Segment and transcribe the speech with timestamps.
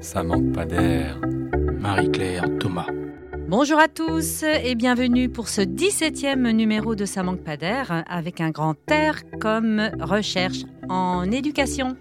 [0.00, 1.20] Ça manque pas d'air.
[1.78, 2.86] Marie-Claire Thomas.
[3.48, 8.40] Bonjour à tous et bienvenue pour ce 17e numéro de Ça manque pas d'air avec
[8.40, 11.96] un grand air comme recherche en éducation.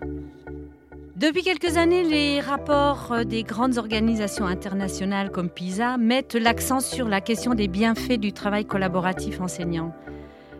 [1.17, 7.19] Depuis quelques années, les rapports des grandes organisations internationales comme PISA mettent l'accent sur la
[7.19, 9.93] question des bienfaits du travail collaboratif enseignant.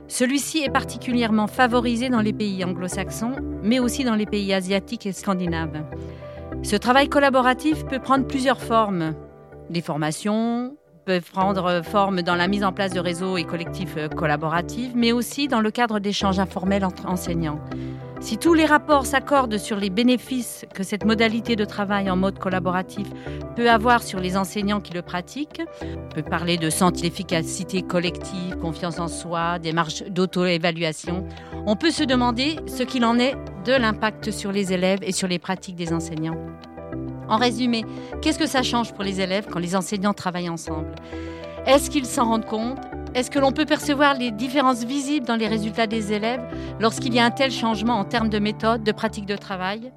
[0.09, 5.13] Celui-ci est particulièrement favorisé dans les pays anglo-saxons, mais aussi dans les pays asiatiques et
[5.13, 5.83] scandinaves.
[6.63, 9.13] Ce travail collaboratif peut prendre plusieurs formes.
[9.69, 14.91] Les formations peuvent prendre forme dans la mise en place de réseaux et collectifs collaboratifs,
[14.95, 17.59] mais aussi dans le cadre d'échanges informels entre enseignants.
[18.21, 22.37] Si tous les rapports s'accordent sur les bénéfices que cette modalité de travail en mode
[22.37, 23.07] collaboratif
[23.55, 28.57] peut avoir sur les enseignants qui le pratiquent, on peut parler de sens d'efficacité collective,
[28.57, 31.25] confiance en soi, démarche d'auto-évaluation,
[31.65, 35.27] on peut se demander ce qu'il en est de l'impact sur les élèves et sur
[35.27, 36.37] les pratiques des enseignants.
[37.27, 37.85] En résumé,
[38.21, 40.95] qu'est-ce que ça change pour les élèves quand les enseignants travaillent ensemble?
[41.65, 42.79] Est-ce qu'ils s'en rendent compte?
[43.13, 46.41] Est-ce que l'on peut percevoir les différences visibles dans les résultats des élèves
[46.79, 49.91] lorsqu'il y a un tel changement en termes de méthode, de pratique de travail?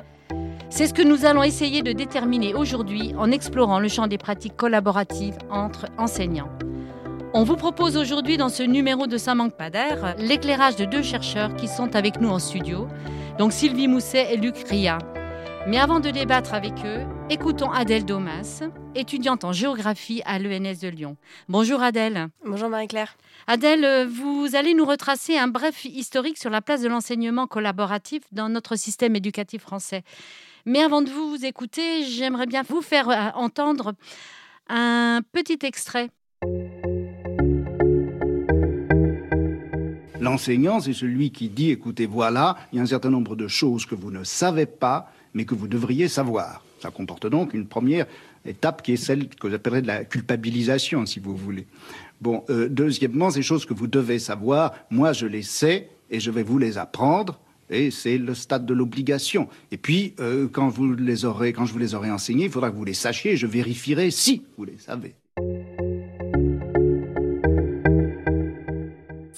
[0.71, 4.57] C'est ce que nous allons essayer de déterminer aujourd'hui en explorant le champ des pratiques
[4.57, 6.49] collaboratives entre enseignants.
[7.35, 11.03] On vous propose aujourd'hui dans ce numéro de Ça manque pas d'air l'éclairage de deux
[11.03, 12.89] chercheurs qui sont avec nous en studio,
[13.39, 14.99] donc Sylvie Mousset et Luc Ria.
[15.67, 18.63] Mais avant de débattre avec eux, écoutons Adèle Domas,
[18.95, 21.17] étudiante en géographie à l'ENS de Lyon.
[21.49, 22.29] Bonjour Adèle.
[22.45, 23.17] Bonjour Marie-Claire.
[23.47, 28.51] Adèle, vous allez nous retracer un bref historique sur la place de l'enseignement collaboratif dans
[28.51, 30.03] notre système éducatif français.
[30.67, 33.95] Mais avant de vous écouter, j'aimerais bien vous faire euh, entendre
[34.69, 36.11] un petit extrait.
[40.23, 43.87] L'enseignant, c'est celui qui dit, écoutez, voilà, il y a un certain nombre de choses
[43.87, 46.65] que vous ne savez pas, mais que vous devriez savoir.
[46.81, 48.07] Ça comporte donc une première
[48.47, 51.67] étape qui est celle que j'appellerais de la culpabilisation, si vous voulez.
[52.21, 56.31] Bon, euh, deuxièmement, ces choses que vous devez savoir, moi je les sais et je
[56.31, 57.41] vais vous les apprendre.
[57.69, 59.49] Et c'est le stade de l'obligation.
[59.73, 62.71] Et puis, euh, quand vous les aurez, quand je vous les aurai enseignés, il faudra
[62.71, 63.33] que vous les sachiez.
[63.33, 65.17] Et je vérifierai si vous les savez.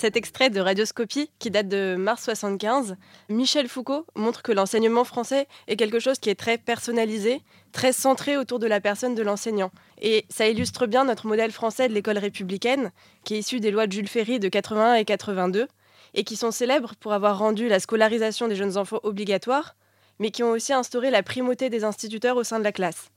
[0.05, 2.97] Cet extrait de Radioscopie, qui date de mars 75,
[3.31, 7.41] Michel Foucault montre que l'enseignement français est quelque chose qui est très personnalisé,
[7.73, 9.71] très centré autour de la personne de l'enseignant.
[10.03, 12.93] Et ça illustre bien notre modèle français de l'école républicaine,
[13.25, 15.69] qui est issu des lois de Jules Ferry de 81 et 82,
[16.13, 19.75] et qui sont célèbres pour avoir rendu la scolarisation des jeunes enfants obligatoire,
[20.19, 23.09] mais qui ont aussi instauré la primauté des instituteurs au sein de la classe.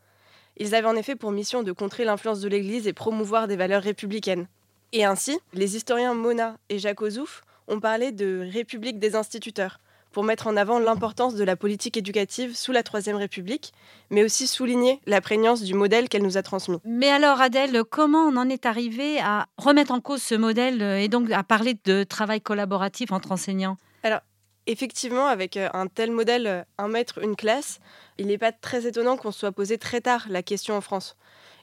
[0.56, 3.84] Ils avaient en effet pour mission de contrer l'influence de l'Église et promouvoir des valeurs
[3.84, 4.48] républicaines.
[4.94, 9.80] Et ainsi, les historiens Mona et Jacques Ozouf ont parlé de République des instituteurs
[10.14, 13.74] pour mettre en avant l'importance de la politique éducative sous la Troisième République,
[14.10, 16.78] mais aussi souligner la prégnance du modèle qu'elle nous a transmis.
[16.86, 21.10] Mais alors Adèle, comment on en est arrivé à remettre en cause ce modèle et
[21.10, 23.78] donc à parler de travail collaboratif entre enseignants?
[24.04, 24.22] Alors,
[24.68, 27.80] effectivement, avec euh, un tel modèle, euh, un maître, une classe,
[28.18, 31.16] il n'est pas très étonnant qu'on soit posé très tard la question en France.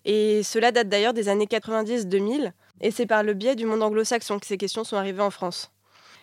[0.05, 4.39] Et cela date d'ailleurs des années 90-2000, et c'est par le biais du monde anglo-saxon
[4.39, 5.71] que ces questions sont arrivées en France.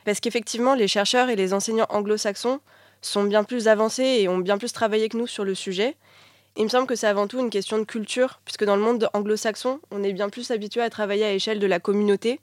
[0.05, 2.59] Parce qu'effectivement, les chercheurs et les enseignants anglo-saxons
[3.01, 5.95] sont bien plus avancés et ont bien plus travaillé que nous sur le sujet.
[6.57, 9.09] Il me semble que c'est avant tout une question de culture, puisque dans le monde
[9.13, 12.39] anglo-saxon, on est bien plus habitué à travailler à l'échelle de la communauté,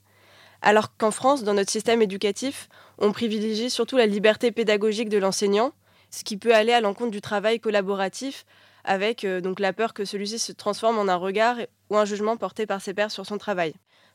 [0.61, 2.67] alors qu'en France, dans notre système éducatif,
[2.97, 5.71] on privilégie surtout la liberté pédagogique de l'enseignant,
[6.11, 8.45] ce qui peut aller à l'encontre du travail collaboratif,
[8.83, 11.57] avec euh, la peur que celui-ci se transforme en un regard
[11.89, 13.73] ou un jugement porté par ses pairs sur son travail.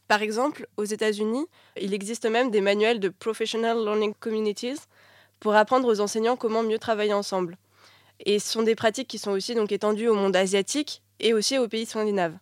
[0.08, 1.46] Par exemple, aux États-Unis,
[1.80, 4.80] il existe même des manuels de Professional Learning Communities
[5.40, 7.56] pour apprendre aux enseignants comment mieux travailler ensemble.
[8.20, 11.68] Et ce sont des pratiques qui sont aussi étendues au monde asiatique et aussi aux
[11.68, 12.36] pays scandinaves.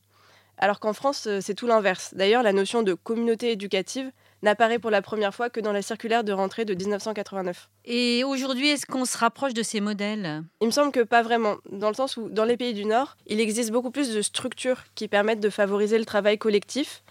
[0.58, 2.14] Alors qu'en France, euh, c'est tout l'inverse.
[2.14, 4.10] D'ailleurs, la notion de communauté éducative
[4.42, 7.68] n'apparaît pour la première fois que dans la circulaire de rentrée de 1989.
[7.84, 10.42] Et aujourd'hui, est-ce qu'on se rapproche de ces modèles?
[10.60, 13.16] Il me semble que pas vraiment, dans le sens où dans les pays du Nord,
[13.26, 17.02] il existe beaucoup plus de structures qui permettent de favoriser le travail collectif,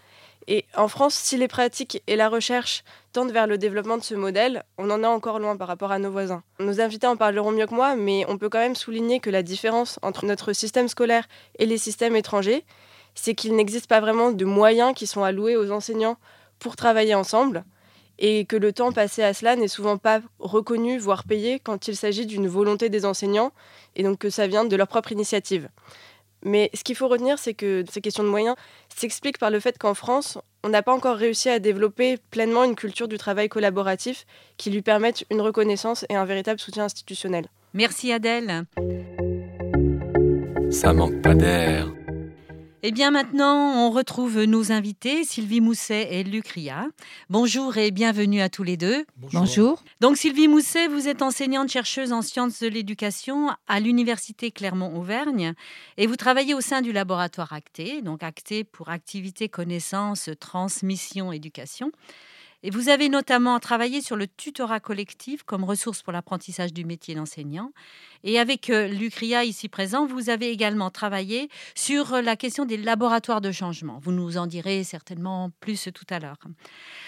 [0.48, 2.84] et en France, si les pratiques et la recherche
[3.14, 6.00] tendent vers le développement de ce modèle, on en est encore loin par rapport à
[6.00, 6.44] nos voisins.
[6.60, 9.44] Nos invités en parleront mieux que moi, mais on peut quand même souligner que la
[9.44, 11.28] différence entre notre système scolaire
[11.60, 12.66] et les systèmes étrangers,
[13.14, 16.18] c'est qu'il n'existe pas vraiment de moyens qui sont alloués aux enseignants
[16.62, 17.66] pour travailler ensemble,
[18.20, 21.96] et que le temps passé à cela n'est souvent pas reconnu, voire payé, quand il
[21.96, 23.52] s'agit d'une volonté des enseignants,
[23.96, 25.70] et donc que ça vient de leur propre initiative.
[26.44, 28.56] Mais ce qu'il faut retenir, c'est que ces questions de moyens
[28.96, 32.76] s'expliquent par le fait qu'en France, on n'a pas encore réussi à développer pleinement une
[32.76, 34.26] culture du travail collaboratif
[34.58, 37.48] qui lui permette une reconnaissance et un véritable soutien institutionnel.
[37.74, 38.66] Merci Adèle.
[40.70, 41.92] Ça manque pas d'air.
[42.84, 46.88] Eh bien maintenant, on retrouve nos invités, Sylvie Mousset et Luc Ria.
[47.30, 49.06] Bonjour et bienvenue à tous les deux.
[49.18, 49.84] Bonjour.
[50.00, 55.54] Donc Sylvie Mousset, vous êtes enseignante-chercheuse en sciences de l'éducation à l'Université Clermont-Auvergne
[55.98, 61.92] et vous travaillez au sein du laboratoire ACTE, donc ACTE pour activité, connaissance, transmission, éducation.
[62.64, 67.16] Et vous avez notamment travaillé sur le tutorat collectif comme ressource pour l'apprentissage du métier
[67.16, 67.72] d'enseignant.
[68.24, 72.78] Et avec euh, Lucria ici présent, vous avez également travaillé sur euh, la question des
[72.78, 74.00] laboratoires de changement.
[74.04, 76.38] Vous nous en direz certainement plus tout à l'heure.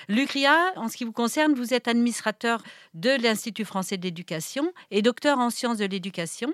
[0.10, 2.64] Lucria, en ce qui vous concerne, vous êtes administrateur
[2.96, 6.54] de l'Institut français de l'éducation et docteur en sciences de l'éducation.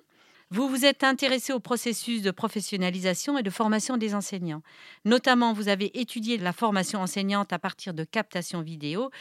[0.52, 4.64] Vous vous êtes intéressé au processus de professionnalisation et de formation des enseignants.
[5.06, 9.12] Notamment, vous avez étudié la formation enseignante à partir de captations vidéo,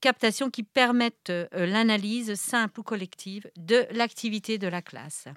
[0.00, 5.28] captations qui permettent euh, l'analyse simple ou collective de l'activité de la classe.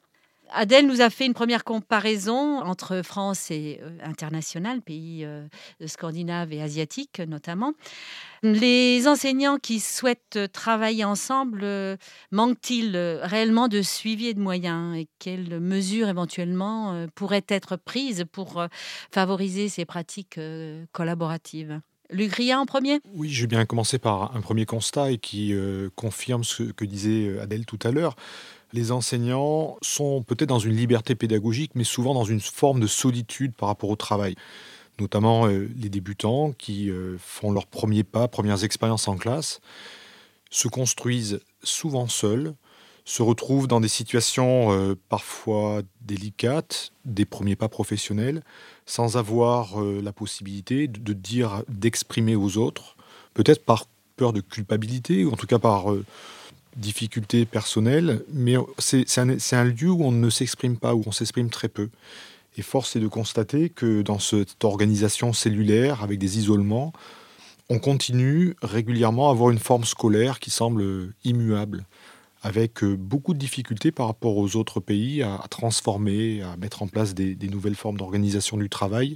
[0.54, 5.48] Adèle nous a fait une première comparaison entre France et euh, international, pays euh,
[5.86, 7.74] scandinaves et asiatiques notamment.
[8.44, 11.96] Les enseignants qui souhaitent travailler ensemble euh,
[12.32, 14.98] manquent-ils réellement de suivi et de moyens?
[14.98, 18.66] Et quelles mesures éventuellement pourraient être prises pour
[19.12, 20.40] favoriser ces pratiques
[20.92, 21.80] collaboratives?
[22.10, 23.00] Luc en premier?
[23.14, 25.54] Oui, je vais bien commencer par un premier constat et qui
[25.96, 28.16] confirme ce que disait Adèle tout à l'heure
[28.74, 33.54] les enseignants sont peut-être dans une liberté pédagogique, mais souvent dans une forme de solitude
[33.54, 34.36] par rapport au travail.
[35.00, 39.62] Notamment euh, les débutants qui euh, font leurs premiers pas, premières expériences en classe,
[40.50, 42.54] se construisent souvent seuls,
[43.04, 48.44] se retrouvent dans des situations euh, parfois délicates, des premiers pas professionnels,
[48.86, 52.96] sans avoir la possibilité de dire, d'exprimer aux autres,
[53.34, 53.86] peut-être par
[54.18, 55.86] peur de culpabilité, ou en tout cas par
[56.76, 61.70] difficultés personnelles, mais c'est un, lieu où on ne s'exprime pas, où on s'exprime très
[61.70, 61.90] peu.
[62.58, 66.94] Et force est de constater que dans cette organisation cellulaire, avec des isolements,
[67.70, 71.86] on continue régulièrement à avoir une forme scolaire qui semble immuable,
[72.42, 77.14] avec beaucoup de difficultés par rapport aux autres pays à, transformer, à mettre en place
[77.14, 79.16] des nouvelles formes d'organisation du travail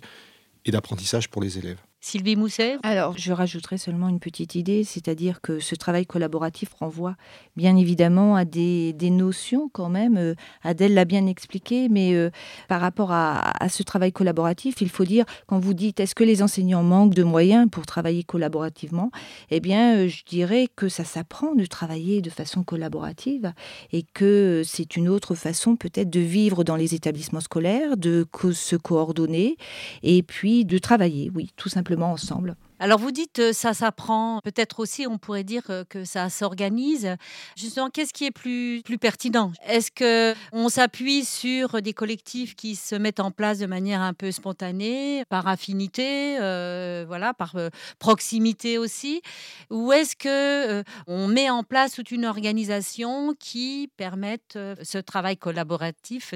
[0.66, 1.80] et d'apprentissage pour les élèves.
[2.06, 7.16] Sylvie Mousset Alors, je rajouterai seulement une petite idée, c'est-à-dire que ce travail collaboratif renvoie
[7.58, 10.16] bien évidemment à des, notions quand même.
[10.16, 12.30] Euh, Adèle l'a bien expliqué, mais euh,
[12.68, 16.44] par rapport à, ce travail collaboratif, il faut dire, quand vous dites est-ce que les
[16.44, 19.10] enseignants manquent de moyens pour travailler collaborativement,
[19.50, 23.52] eh bien, euh, je dirais que ça s'apprend de travailler de façon collaborative
[23.92, 28.76] et que c'est une autre façon peut-être de vivre dans les établissements scolaires, de se
[28.76, 29.58] coordonner
[30.04, 32.56] et puis de travailler, oui, tout simplement ensemble.
[32.78, 37.16] Alors vous dites euh, ça s'apprend, peut-être aussi on pourrait dire euh, que ça s'organise.
[37.56, 39.54] Justement, qu'est-ce qui est plus, plus pertinent?
[39.66, 44.14] Est-ce que on s'appuie sur des collectifs qui se mettent en place de manière un
[44.14, 47.56] peu spontanée, par affinité, euh, voilà, par
[47.98, 49.22] proximité aussi,
[49.70, 56.34] ou est-ce que on met en place toute une organisation qui permette ce travail collaboratif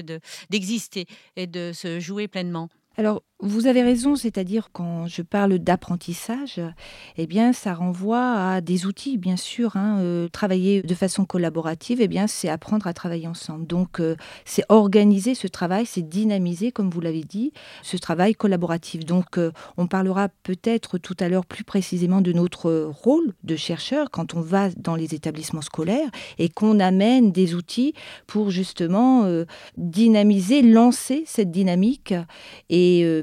[0.48, 1.06] d'exister
[1.36, 2.70] et de se jouer pleinement?
[2.96, 6.60] Alors, vous avez raison, c'est-à-dire quand je parle d'apprentissage,
[7.16, 9.76] eh bien, ça renvoie à des outils, bien sûr.
[9.76, 13.66] Hein, euh, travailler de façon collaborative, eh bien, c'est apprendre à travailler ensemble.
[13.66, 19.06] Donc, euh, c'est organiser ce travail, c'est dynamiser, comme vous l'avez dit, ce travail collaboratif.
[19.06, 24.10] Donc, euh, on parlera peut-être tout à l'heure plus précisément de notre rôle de chercheur
[24.10, 27.94] quand on va dans les établissements scolaires et qu'on amène des outils
[28.26, 29.24] pour justement
[29.76, 32.12] dynamiser, lancer cette dynamique
[32.68, 32.79] et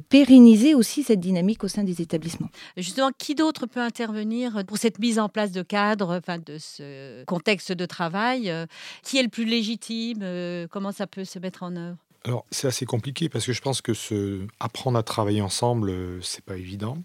[0.10, 2.50] pérenniser aussi cette dynamique au sein des établissements.
[2.76, 7.24] Justement, qui d'autre peut intervenir pour cette mise en place de cadre, enfin, de ce
[7.26, 8.66] contexte de travail euh,
[9.04, 11.98] Qui est le plus légitime euh, Comment ça peut se mettre en œuvre?
[12.24, 16.22] Alors, c'est assez compliqué parce que je pense que ce apprendre à travailler ensemble, euh,
[16.22, 16.98] c'est pas évident.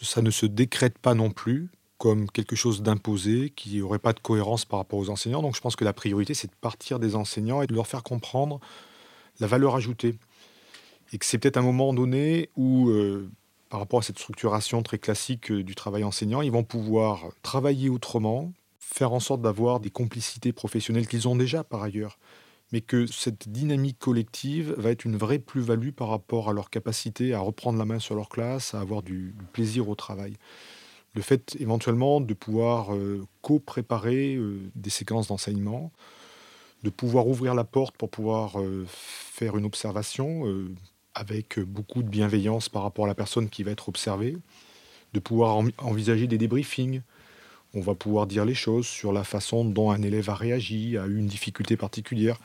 [0.00, 4.20] Ça ne se décrète pas non plus comme quelque chose d'imposé qui n'aurait pas de
[4.20, 5.42] cohérence par rapport aux enseignants.
[5.42, 8.02] Donc, je pense que la priorité, c'est de partir des enseignants et de leur faire
[8.02, 8.60] comprendre
[9.40, 10.16] la valeur ajoutée
[11.12, 13.30] et que c'est peut-être un moment donné où, euh,
[13.68, 17.88] par rapport à cette structuration très classique euh, du travail enseignant, ils vont pouvoir travailler
[17.88, 22.18] autrement, faire en sorte d'avoir des complicités professionnelles qu'ils ont déjà par ailleurs,
[22.72, 27.34] mais que cette dynamique collective va être une vraie plus-value par rapport à leur capacité
[27.34, 30.36] à reprendre la main sur leur classe, à avoir du, plaisir au travail.
[31.14, 34.36] Le fait éventuellement de pouvoir euh, co-préparer
[34.74, 35.92] des séquences d'enseignement,
[36.82, 38.56] de pouvoir ouvrir la porte pour pouvoir
[38.86, 40.44] faire une observation,
[41.14, 44.36] avec beaucoup de bienveillance par rapport à la personne qui va être observée,
[45.12, 47.02] de pouvoir envisager des débriefings.
[47.72, 51.06] On va pouvoir dire les choses sur la façon dont un élève a réagi, a
[51.06, 52.38] eu une difficulté particulière.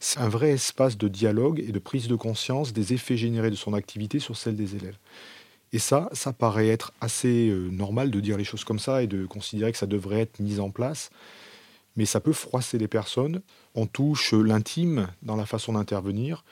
[0.00, 3.56] C'est un vrai espace de dialogue et de prise de conscience des effets générés de
[3.56, 4.96] son activité sur celle des élèves.
[5.72, 9.06] Et ça, ça paraît être assez euh, normal de dire les choses comme ça et
[9.06, 11.10] de considérer que ça devrait être mis en place.
[11.96, 13.42] Mais ça peut froisser les personnes.
[13.74, 16.44] On touche l'intime dans la façon d'intervenir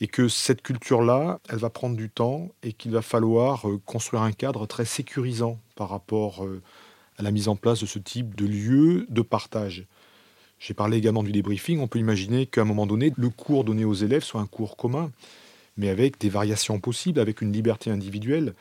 [0.00, 4.22] et que cette culture-là, elle va prendre du temps et qu'il va falloir euh, construire
[4.22, 6.62] un cadre très sécurisant par rapport euh,
[7.18, 9.86] à la mise en place de ce type de lieu de partage.
[10.58, 11.80] J'ai parlé également du débriefing.
[11.80, 14.76] On peut imaginer qu'à un moment donné, le cours donné aux élèves soit un cours
[14.76, 15.10] commun,
[15.76, 18.54] mais avec des variations possibles, avec une liberté individuelle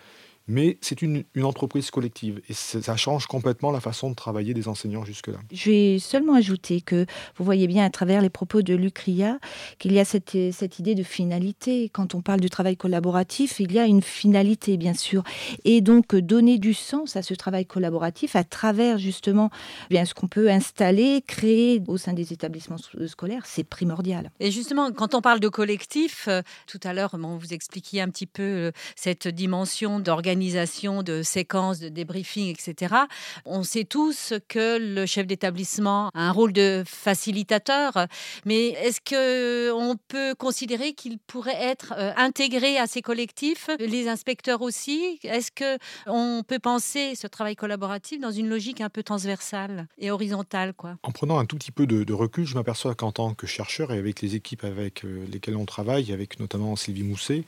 [0.48, 5.06] mais c'est une, entreprise collective et ça change complètement la façon de travailler des enseignants
[5.06, 5.38] jusque-là.
[5.52, 9.40] Je vais seulement ajouter que vous voyez bien à travers les propos de Lucria
[9.80, 11.90] qu'il y a cette, cette idée de finalité.
[11.90, 15.24] Quand on parle du travail collaboratif, il y a une finalité, bien sûr.
[15.66, 19.50] Et donc, donner du sens à ce travail collaboratif à travers justement
[19.90, 24.32] bien, ce qu'on peut installer, créer au sein des établissements scolaires, c'est primordial.
[24.40, 28.28] Et justement, quand on parle de collectif, euh, tout à l'heure, vous expliquiez un petit
[28.28, 32.96] peu euh, cette dimension d'organisation de séquences, de débriefing, etc.
[33.46, 38.08] On sait tous que le chef d'établissement a un rôle de facilitateur,
[38.46, 44.08] mais est-ce que on peut considérer qu'il pourrait être euh, intégré à ces collectifs, les
[44.08, 45.20] inspecteurs aussi?
[45.24, 50.12] Est-ce que on peut penser ce travail collaboratif dans une logique un peu transversale et
[50.12, 50.74] horizontale,
[51.04, 53.92] En prenant un tout petit peu de, de recul, je m'aperçois qu'en tant que chercheur
[53.92, 57.44] et avec les équipes avec euh, lesquelles on travaille, avec notamment Sylvie Mousset,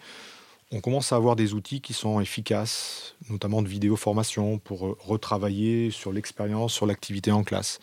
[0.72, 5.92] on commence à avoir des outils qui sont efficaces, notamment de vidéo-formation pour euh, retravailler
[5.92, 7.80] sur l'expérience, sur l'activité en classe.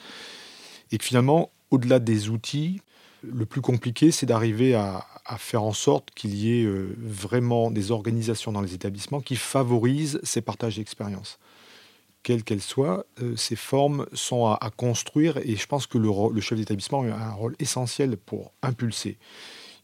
[0.91, 2.81] Et que finalement, au-delà des outils,
[3.23, 5.07] le plus compliqué, c'est d'arriver à,
[5.39, 10.21] faire en sorte qu'il y ait euh, vraiment des organisations dans les établissements qui favorisent
[10.23, 11.39] ces partages d'expérience.
[12.23, 16.59] Quelles qu'elles soient, euh, ces formes sont à, construire et je pense que le chef
[16.59, 19.17] d'établissement a un rôle essentiel pour impulser.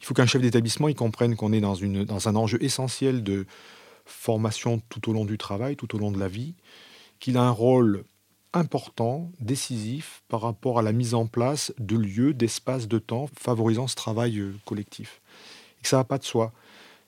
[0.01, 3.47] Il faut qu'un chef d'établissement comprenne qu'on est dans, une, dans un enjeu essentiel de
[4.07, 6.55] formation tout au long du travail, tout au long de la vie,
[7.19, 8.05] qu'il a un rôle
[8.53, 13.87] important, décisif par rapport à la mise en place de lieux, d'espaces, de temps favorisant
[13.87, 15.21] ce travail euh, collectif.
[15.79, 16.53] Et que ça va pas de soi.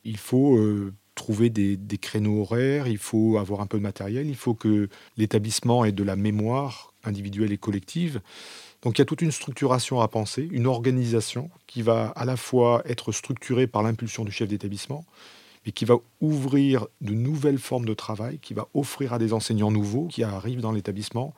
[0.04, 4.36] Il faut euh, trouver des, créneaux horaires, il faut avoir un peu de matériel, il
[4.36, 8.20] faut que l'établissement ait de la mémoire individuelle et collective.
[8.82, 12.36] Donc il y a toute une structuration à penser, une organisation qui va à la
[12.36, 15.04] fois être structurée par l'impulsion du chef d'établissement,
[15.64, 19.70] mais qui va ouvrir de nouvelles formes de travail, qui va offrir à des enseignants
[19.70, 21.32] nouveaux qui arrivent dans l'établissement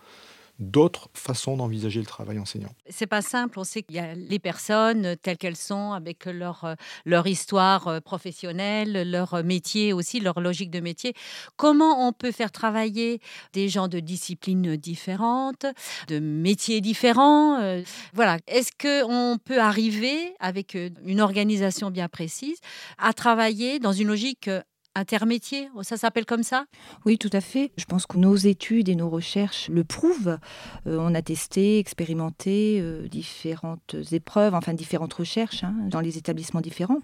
[0.59, 2.71] d'autres façons d'envisager le travail enseignant.
[2.89, 3.59] C'est pas simple.
[3.59, 8.01] On sait qu'il y a les personnes telles qu'elles sont, avec leur, euh, histoire euh,
[8.01, 11.15] professionnelle, leur métier aussi, leur logique de métier.
[11.57, 13.21] Comment on peut faire travailler
[13.53, 15.67] des gens de disciplines différentes,
[16.09, 17.83] de métiers différents euh,
[18.13, 18.39] Voilà.
[18.47, 22.59] Est-ce qu'on peut arriver, avec une organisation bien précise,
[22.99, 24.49] à travailler dans une logique
[24.95, 26.67] intermétier, ça s'appelle comme ça?
[27.05, 27.73] Oui, tout à fait.
[27.77, 30.39] Je pense que nos études et nos recherches le prouvent.
[30.87, 36.61] Euh, on a testé, expérimenté euh, différentes épreuves, enfin différentes recherches hein, dans les établissements
[36.61, 36.99] différents.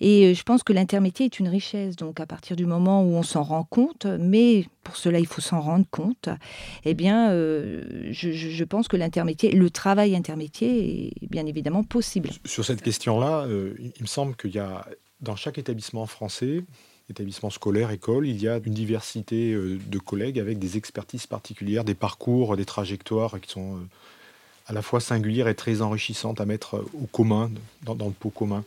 [0.00, 1.96] Et euh, je pense que l'intermétier est une richesse.
[1.96, 5.40] Donc à partir du moment où on s'en rend compte, mais pour cela il faut
[5.40, 6.28] s'en rendre compte,
[6.84, 12.30] eh bien je, je, pense que l'intermétier, le travail intermétier est bien évidemment possible.
[12.44, 13.46] Sur cette question-là,
[13.78, 14.86] il me semble qu'il y a
[15.20, 16.64] dans chaque établissement français,
[17.10, 21.84] établissement scolaire, école, il y a une diversité euh, de collègues avec des expertises particulières,
[21.84, 23.80] des parcours, des trajectoires qui sont euh,
[24.66, 27.50] à la fois singulières et très enrichissantes à mettre euh, au commun,
[27.82, 28.62] dans, le pot commun.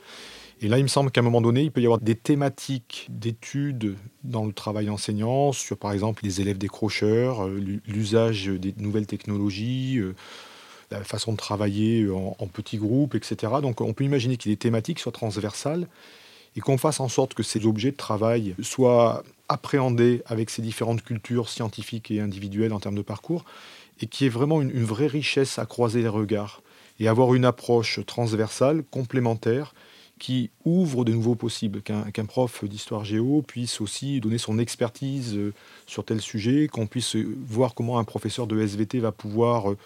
[0.61, 3.07] Et là, il me semble qu'à un moment donné, il peut y avoir des thématiques
[3.09, 9.99] d'études dans le travail enseignant, sur par exemple les élèves décrocheurs, l'usage des nouvelles technologies,
[10.91, 13.53] la façon de travailler en, petits groupes, etc.
[13.63, 15.87] Donc on peut imaginer que les thématiques soient transversales
[16.55, 21.03] et qu'on fasse en sorte que ces objets de travail soient appréhendés avec ces différentes
[21.03, 23.45] cultures scientifiques et individuelles en termes de parcours,
[24.01, 26.61] et qui est vraiment une, vraie richesse à croiser les regards,
[26.99, 29.73] et avoir une approche transversale, complémentaire,
[30.19, 35.51] qui ouvre de nouveaux possibles, qu'un prof d'histoire géo puisse aussi donner son expertise euh,
[35.87, 39.77] sur tel sujet, qu'on puisse voir comment un professeur de SVT va pouvoir euh,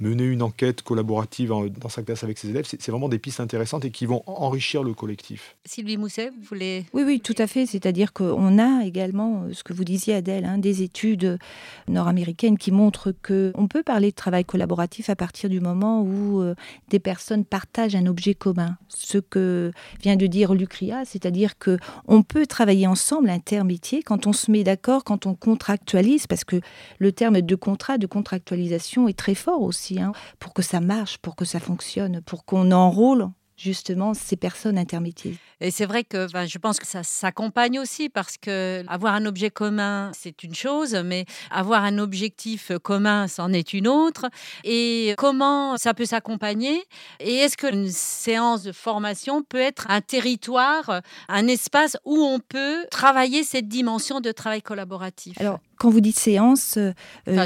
[0.00, 2.66] mener une enquête collaborative dans sa classe avec ses élèves.
[2.66, 5.56] C'est vraiment des pistes intéressantes et qui vont enrichir le collectif.
[5.64, 6.84] Sylvie Mousset, vous voulez...
[6.92, 7.66] Oui, oui, tout à fait.
[7.66, 11.38] C'est-à-dire qu'on a également, euh, ce que vous disiez Adèle, hein, des études
[11.86, 16.54] nord-américaines qui montrent qu'on peut parler de travail collaboratif à partir du moment où euh,
[16.88, 18.76] des personnes partagent un objet commun.
[18.88, 19.70] Ce que
[20.02, 24.64] vient de dire Lucria, c'est-à-dire que on peut travailler ensemble intermétier quand on se met
[24.64, 26.60] d'accord, quand on contractualise, parce que
[26.98, 31.18] le terme de contrat, de contractualisation est très fort aussi Hein, pour que ça marche,
[31.18, 35.36] pour que ça fonctionne, pour qu'on enrôle justement ces personnes intermédiaires.
[35.60, 39.26] Et c'est vrai que ben, je pense que ça s'accompagne aussi parce que avoir un
[39.26, 44.26] objet commun, c'est une chose, mais avoir un objectif commun, c'en est une autre.
[44.64, 46.82] Et comment ça peut s'accompagner?
[47.20, 52.84] Et est-ce qu'une séance de formation peut être un territoire, un espace où on peut
[52.90, 55.40] travailler cette dimension de travail collaboratif?
[55.40, 56.92] Alors, quand vous dites séance, euh,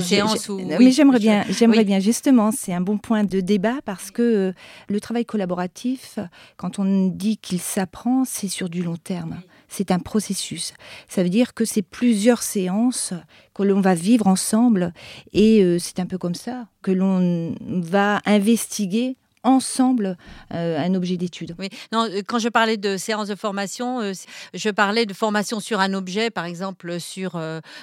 [0.00, 4.10] séance ou, mais j'aimerais bien, j'aimerais bien justement, c'est un bon point de débat parce
[4.10, 4.52] que euh,
[4.88, 6.18] le travail collaboratif,
[6.56, 9.40] quand on dit qu'il s'apprend, c'est sur du long terme.
[9.68, 10.72] C'est un processus.
[11.08, 13.12] Ça veut dire que c'est plusieurs séances
[13.54, 14.94] que l'on va vivre ensemble
[15.32, 19.16] et euh, c'est un peu comme ça que l'on va investiguer
[19.48, 20.16] ensemble
[20.52, 21.54] euh, un objet d'étude.
[21.58, 24.12] Oui, non, euh, quand je parlais de séance de formation, euh,
[24.54, 27.38] je parlais de formation sur un objet, par exemple sur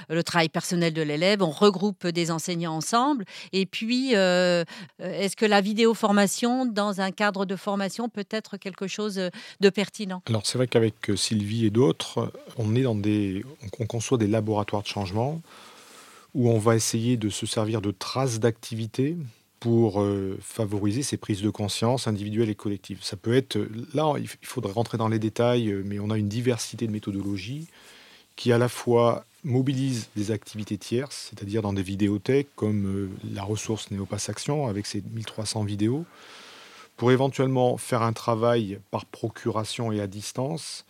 [0.10, 1.42] le travail personnel de l'élève.
[1.42, 3.26] On regroupe des enseignants ensemble.
[3.54, 8.88] Et puis, est-ce que la vidéo formation dans un cadre de formation peut être quelque
[8.88, 9.16] chose
[9.60, 10.22] de pertinent?
[10.28, 13.44] Alors, c'est vrai qu'avec Sylvie et d'autres, on est dans des,
[13.80, 15.42] on conçoit des laboratoires de changement
[16.34, 19.18] où on va essayer de se servir de traces d'activité
[19.66, 23.00] pour euh, favoriser ces prises de conscience individuelles et collectives.
[23.02, 23.58] Ça peut être,
[23.96, 27.68] là, il faudrait rentrer dans les détails, euh, mais on a une diversité de méthodologies
[28.36, 33.42] qui à la fois mobilisent des activités tierces, c'est-à-dire dans des vidéothèques comme euh, la
[33.42, 36.06] ressource Néopass Action avec ses 1300 vidéos,
[36.96, 40.86] pour éventuellement faire un travail par procuration et à distance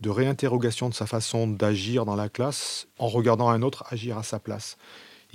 [0.00, 4.22] de réinterrogation de sa façon d'agir dans la classe en regardant un autre agir à
[4.22, 4.78] sa place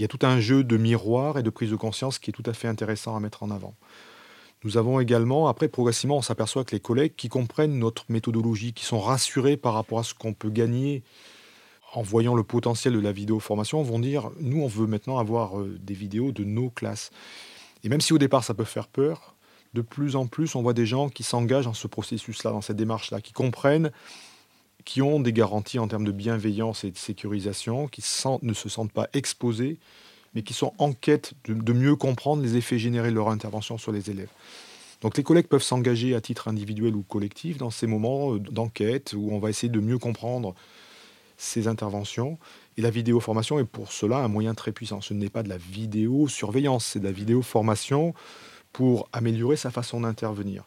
[0.01, 2.33] il y a tout un jeu de miroir et de prise de conscience qui est
[2.33, 3.75] tout à fait intéressant à mettre en avant.
[4.63, 8.83] Nous avons également, après progressivement, on s'aperçoit que les collègues qui comprennent notre méthodologie, qui
[8.83, 11.03] sont rassurés par rapport à ce qu'on peut gagner
[11.93, 15.59] en voyant le potentiel de la vidéo formation, vont dire, nous, on veut maintenant avoir
[15.59, 17.11] euh, des vidéos de nos classes.
[17.83, 19.35] Et même si au départ ça peut faire peur,
[19.75, 22.77] de plus en plus, on voit des gens qui s'engagent dans ce processus-là, dans cette
[22.77, 23.91] démarche-là, qui comprennent
[24.85, 28.03] qui ont des garanties en termes de bienveillance et de sécurisation, qui
[28.41, 29.77] ne se sentent pas exposés,
[30.33, 33.91] mais qui sont en quête de, mieux comprendre les effets générés de leur intervention sur
[33.91, 34.29] les élèves.
[35.01, 39.13] Donc les collègues peuvent s'engager à titre individuel ou collectif dans ces moments euh, d'enquête
[39.13, 40.53] où on va essayer de mieux comprendre
[41.37, 42.37] ces interventions.
[42.77, 45.01] Et la vidéo-formation est pour cela un moyen très puissant.
[45.01, 48.13] Ce n'est pas de la vidéo-surveillance, c'est de la vidéo-formation
[48.71, 50.63] pour améliorer sa façon d'intervenir.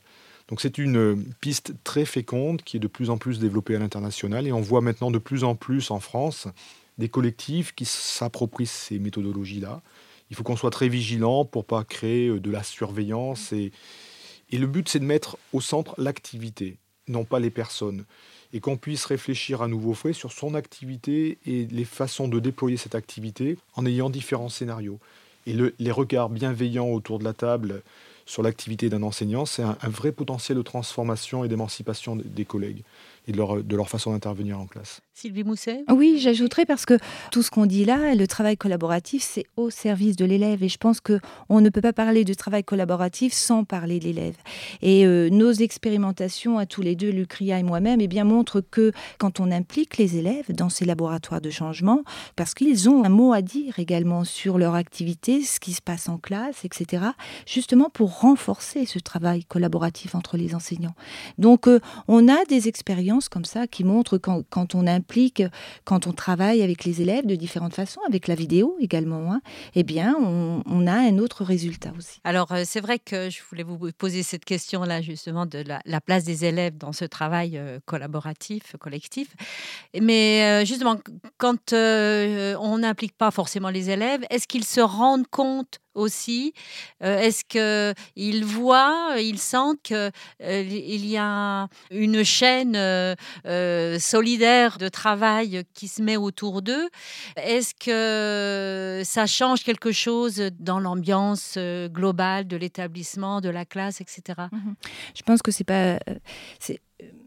[0.49, 3.79] Donc c'est une euh, piste très féconde qui est de plus en plus développée à
[3.79, 6.49] l'international et on voit maintenant de plus en plus en France
[6.99, 9.83] des collectifs qui s'approprient ces méthodologies-là.
[10.31, 13.73] Il faut qu'on soit très vigilant pour pas créer euh, de la surveillance et,
[14.51, 16.77] et le but c'est de mettre au centre l'activité,
[17.09, 18.05] non pas les personnes
[18.55, 22.77] et qu'on puisse réfléchir à nouveau frais sur son activité et les façons de déployer
[22.77, 25.01] cette activité en ayant différents scénarios.
[25.47, 27.83] Et les regards bienveillants autour de la table
[28.27, 32.83] sur l'activité d'un enseignant, c'est un, vrai potentiel de transformation et d'émancipation des collègues
[33.27, 35.01] et de leur, de leur façon d'intervenir en classe.
[35.15, 36.99] Sylvie Mousset Oui, j'ajouterais parce que
[37.31, 40.63] tout ce qu'on dit là, le travail collaboratif, c'est au service de l'élève.
[40.63, 44.35] Et je pense qu'on ne peut pas parler de travail collaboratif sans parler de l'élève.
[44.83, 48.93] Et euh, nos expérimentations à tous les deux, Lucria et moi-même, eh bien, montrent que
[49.19, 52.03] quand on implique les élèves dans ces laboratoires de changement,
[52.35, 56.09] parce qu'ils ont un mot à dire également sur leur activité, ce qui se passe
[56.09, 57.05] en classe, etc.,
[57.47, 60.95] justement pour renforcer ce travail collaboratif entre les enseignants.
[61.39, 65.43] Donc, euh, on a des expériences comme ça qui montrent quand, on implique,
[65.85, 69.41] quand on travaille avec les élèves de différentes façons, avec la vidéo également, hein,
[69.75, 72.21] eh bien, on, a un autre résultat aussi.
[72.25, 76.25] Alors, euh, c'est vrai que je voulais vous poser cette question-là, justement, de la, place
[76.25, 79.29] des élèves dans ce travail euh, collaboratif, collectif.
[79.99, 80.99] Mais euh, justement,
[81.39, 86.53] quand on n'implique pas forcément les élèves, est-ce qu'ils se rendent compte aussi
[87.03, 90.11] euh, Est-ce qu'ils voient, ils sentent qu'il
[90.43, 96.89] euh, y a une chaîne euh, solidaire de travail qui se met autour d'eux?
[97.37, 104.23] Est-ce que ça change quelque chose dans l'ambiance globale de l'établissement, de la classe, etc.
[104.53, 104.73] Mmh
[105.15, 105.99] je pense que c'est pas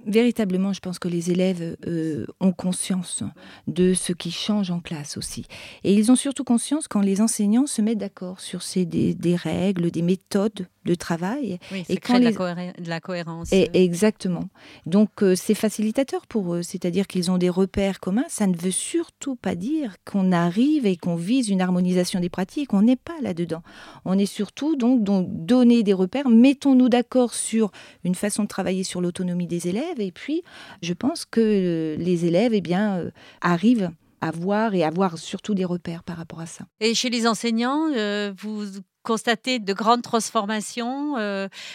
[0.08, 3.24] véritablement, je pense que les élèves euh, ont conscience
[3.67, 5.46] de ce qui change en classe aussi.
[5.84, 9.91] Et ils ont surtout conscience quand les enseignants se mettent d'accord sur ces, des, règles,
[9.91, 11.60] des méthodes de travail.
[11.89, 12.32] et quand les...
[12.32, 13.52] de, la cohérence.
[13.52, 14.46] Et, exactement.
[14.86, 18.26] Donc euh, c'est facilitateur pour eux, c'est-à-dire qu'ils ont des repères communs.
[18.30, 22.74] Ça ne veut surtout pas dire qu'on arrive et qu'on vise une harmonisation des pratiques.
[22.74, 23.62] On n'est pas là-dedans.
[24.06, 26.30] On est surtout donc, donc donner des repères.
[26.30, 27.72] Mettons-nous d'accord sur
[28.04, 30.44] une façon de travailler sur l'autonomie des élèves et puis,
[30.82, 35.18] je pense que euh, les élèves eh bien, euh, arrivent à voir et à avoir
[35.18, 36.66] surtout des repères par rapport à ça.
[36.80, 38.66] Et chez les enseignants, euh, vous
[39.04, 41.16] constatez de grandes transformations.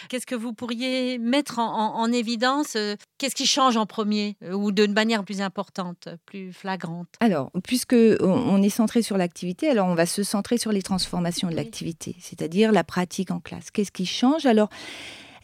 [0.07, 2.77] Qu'est-ce que vous pourriez mettre en, évidence
[3.17, 7.07] Qu'est-ce qui change en premier ou d'une manière plus importante, plus flagrante?
[7.21, 11.49] Alors, puisque on est centré sur l'activité, alors on va se centrer sur les transformations
[11.49, 13.71] de l'activité, c'est-à-dire la pratique en classe.
[13.71, 14.45] Qu'est-ce qui change?
[14.45, 14.69] Alors,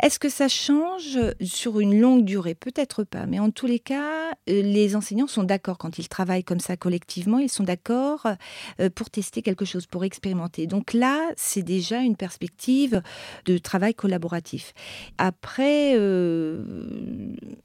[0.01, 2.55] est-ce que ça change sur une longue durée?
[2.55, 6.45] Peut-être pas, mais en tous les cas, euh, les enseignants sont d'accord quand ils travaillent
[6.45, 8.25] comme ça collectivement, ils sont d'accord
[8.79, 10.67] euh, pour tester quelque chose, pour expérimenter.
[10.67, 13.01] Donc là, c'est déjà une perspective
[13.45, 14.73] de travail collaboratif.
[15.17, 16.63] Après, euh,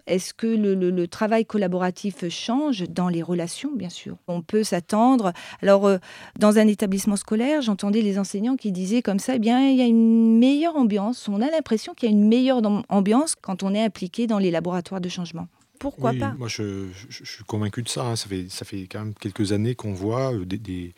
[0.09, 3.71] est-ce que le, travail collaboratif change dans les relations?
[3.77, 4.17] Bien sûr.
[4.27, 5.33] On peut s'attendre.
[5.63, 5.99] Alors,
[6.39, 9.83] dans un établissement scolaire, j'entendais les enseignants qui disaient comme ça, eh bien, il y
[9.83, 11.29] a une meilleure ambiance.
[11.29, 14.51] On a l'impression qu'il y a une meilleure ambiance quand on est impliqué dans les
[14.51, 15.49] laboratoires de changement.
[15.79, 18.07] Pourquoi pas Moi, je, suis convaincu de ça.
[18.07, 18.17] Hein.
[18.17, 20.95] Ça, fait, ça fait quand même quelques années qu'on voit euh, des,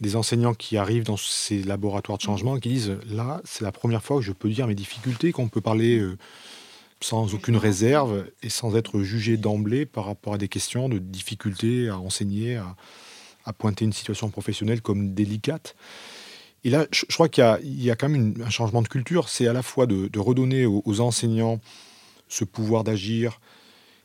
[0.00, 3.72] des, enseignants qui arrivent dans ces laboratoires de changement et qui disent là, c'est la
[3.72, 6.16] première fois que je peux dire mes difficultés, qu'on peut parler euh,
[7.00, 11.88] sans aucune réserve et sans être jugé d'emblée par rapport à des questions de difficultés
[11.88, 12.76] à enseigner, à,
[13.44, 15.76] à pointer une situation professionnelle comme délicate.
[16.68, 19.30] Et là, je, crois qu'il y, a quand même un changement de culture.
[19.30, 21.60] C'est à la fois de, redonner aux, enseignants
[22.28, 23.40] ce pouvoir d'agir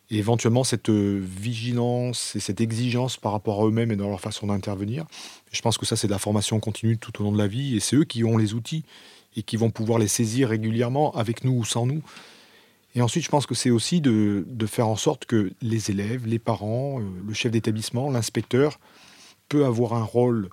[0.10, 4.22] et éventuellement cette euh, vigilance et cette exigence par rapport à eux-mêmes et dans leur
[4.22, 5.04] façon d'intervenir.
[5.52, 7.76] Je pense que ça, c'est de la formation continue tout au long de la vie
[7.76, 8.86] et c'est eux qui ont les outils
[9.36, 12.02] et qui vont pouvoir les saisir régulièrement avec nous ou sans nous.
[12.96, 16.40] Et ensuite, je pense que c'est aussi de, faire en sorte que les élèves, les
[16.40, 18.80] parents, euh, le chef d'établissement, l'inspecteur
[19.50, 20.48] peut avoir un rôle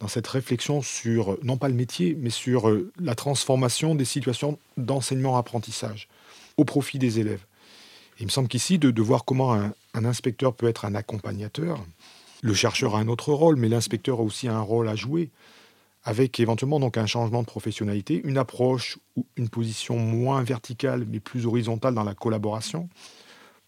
[0.00, 4.58] dans cette réflexion sur, non pas le métier, mais sur euh, la transformation des situations
[4.76, 6.08] d'enseignement-apprentissage
[6.56, 7.44] au profit des élèves.
[8.20, 11.84] il me semble qu'ici, de, voir comment un, inspecteur peut être un accompagnateur,
[12.42, 15.30] le chercheur a un autre rôle, mais l'inspecteur a aussi un rôle à jouer,
[16.04, 21.20] avec éventuellement donc un changement de professionnalité, une approche ou une position moins verticale, mais
[21.20, 22.88] plus horizontale dans la collaboration,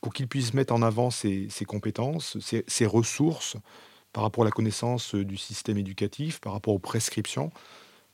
[0.00, 3.56] pour qu'il puisse mettre en avant ses, compétences, ses ressources,
[4.12, 7.50] par rapport à la connaissance euh, du système éducatif, par rapport aux prescriptions,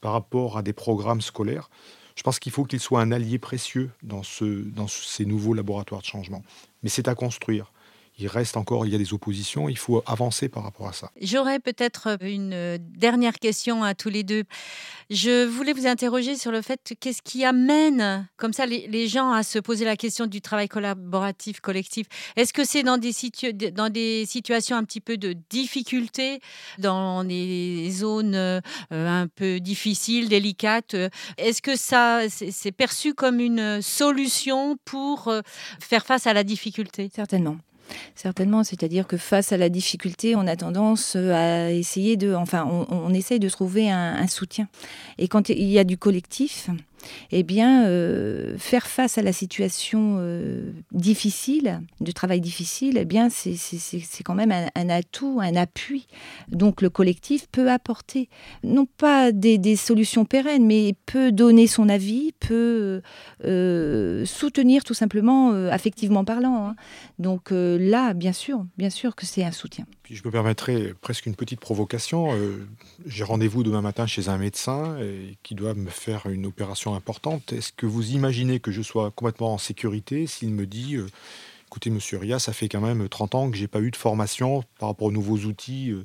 [0.00, 1.70] par rapport à des programmes scolaires.
[2.16, 6.00] Je pense qu'il faut qu'il soit un allié précieux dans, ce, dans ces nouveaux laboratoires
[6.00, 6.42] de changement.
[6.82, 7.72] Mais c'est à construire
[8.18, 11.10] il reste encore, il y a des oppositions, il faut avancer par rapport à ça.
[11.20, 14.44] J'aurais peut-être une dernière question à tous les deux.
[15.10, 19.42] Je voulais vous interroger sur le fait qu'est-ce qui amène comme ça les, gens à
[19.42, 22.06] se poser la question du travail collaboratif, collectif?
[22.36, 23.12] Est-ce que c'est dans des,
[23.72, 26.40] dans des situations un petit peu de difficulté,
[26.78, 30.96] dans des zones euh, un peu difficiles, délicates?
[31.36, 35.40] Est-ce que ça c'est perçu comme une solution pour euh,
[35.80, 37.10] faire face à la difficulté?
[37.14, 37.56] Certainement.
[38.14, 42.66] Certainement, c'est-à-dire que face à la difficulté, on a tendance euh, à essayer de, enfin,
[42.90, 44.68] on, essaye de trouver un, soutien.
[45.18, 46.70] Et quand il y a du collectif,
[47.30, 53.28] eh bien, euh, faire face à la situation euh, difficile, de travail difficile, eh bien,
[53.30, 56.06] c'est quand même un, atout, un appui.
[56.48, 58.28] Donc, le collectif peut apporter,
[58.62, 63.02] non pas des, solutions pérennes, mais peut donner son avis, peut
[63.44, 66.68] euh, soutenir tout simplement, affectivement parlant.
[66.68, 66.76] Hein.
[67.18, 69.86] Donc là, bien sûr, bien sûr que c'est un soutien.
[70.10, 72.28] Je me permettrai presque une petite provocation.
[73.06, 74.96] J'ai rendez-vous demain matin chez un médecin
[75.42, 77.52] qui doit me faire une opération importante.
[77.52, 81.06] Est-ce que vous imaginez que je sois complètement en sécurité s'il me dit euh,
[81.66, 84.62] écoutez, monsieur Ria, ça fait quand même 30 ans que j'ai pas eu de formation
[84.78, 86.04] par rapport aux nouveaux outils euh,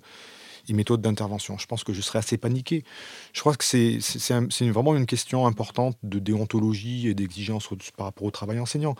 [0.68, 1.58] et méthodes d'intervention?
[1.58, 2.84] Je pense que je serais assez paniqué.
[3.34, 4.00] Je crois que c'est
[4.70, 8.96] vraiment une question importante de déontologie et d'exigence par rapport au travail enseignant.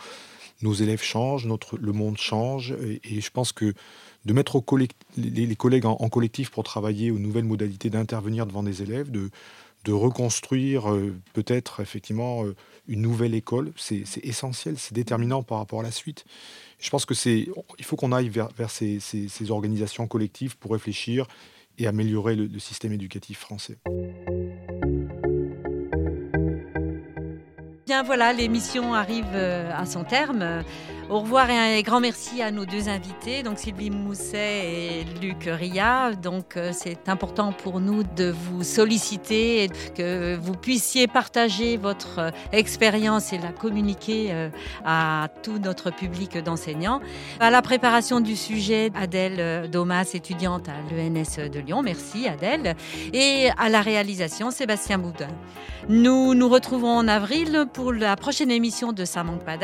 [0.62, 3.72] Nos élèves changent, notre, le monde change, et, je pense que
[4.26, 4.62] de mettre
[5.16, 9.30] les, collègues en, en, collectif pour travailler aux nouvelles modalités d'intervenir devant des élèves, de,
[9.84, 12.54] de reconstruire euh, peut-être effectivement euh,
[12.88, 13.72] une nouvelle école.
[13.76, 16.24] C'est essentiel, c'est déterminant par rapport à la suite.
[16.78, 21.26] Je pense que c'est, il faut qu'on aille vers, ces, organisations collectives pour réfléchir
[21.78, 23.78] et améliorer le système éducatif français.
[27.90, 30.62] Bien voilà, l'émission arrive euh, à son terme.
[31.10, 35.48] Au revoir et un grand merci à nos deux invités, donc Sylvie Mousset et Luc
[35.50, 36.12] Ria.
[36.14, 42.20] Donc euh, c'est important pour nous de vous solliciter et que vous puissiez partager votre
[42.20, 44.50] euh, expérience et la communiquer euh,
[44.84, 47.00] à tout notre public d'enseignants.
[47.40, 51.82] À la préparation du sujet, Adèle Domas, étudiante à l'ENS de Lyon.
[51.82, 52.76] Merci Adèle.
[53.12, 55.26] Et à la réalisation, Sébastien Boudin.
[55.88, 59.56] Nous nous retrouvons en avril pour la prochaine émission de Ça manque pas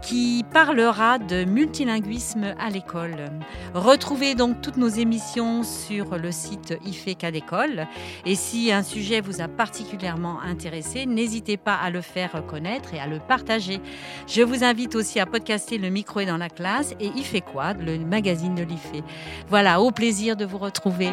[0.00, 3.30] qui parle de multilinguisme à l'école.
[3.74, 7.88] Retrouvez donc toutes nos émissions sur le site IFEC à.
[8.24, 13.00] Et si un sujet vous a particulièrement intéressé, n'hésitez pas à le faire connaître et
[13.00, 13.80] à le partager.
[14.28, 17.82] Je vous invite aussi à podcaster Le micro est dans la classe et IFE Quad,
[17.82, 19.02] le magazine de l'IFE.
[19.48, 21.10] Voilà, au plaisir de vous retrouver.